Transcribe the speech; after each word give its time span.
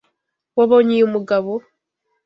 Wabonye 0.57 0.91
uyu 0.95 1.07
mugabo? 1.15 1.51